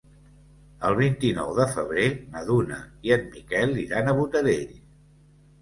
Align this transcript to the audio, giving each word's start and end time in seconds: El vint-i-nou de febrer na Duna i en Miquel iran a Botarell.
El 0.87 0.95
vint-i-nou 0.99 1.51
de 1.59 1.67
febrer 1.75 2.07
na 2.37 2.43
Duna 2.49 2.79
i 3.09 3.13
en 3.19 3.29
Miquel 3.37 3.79
iran 3.85 4.11
a 4.11 4.17
Botarell. 4.23 4.77